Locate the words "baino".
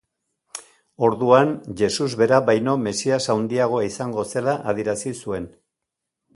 2.49-2.75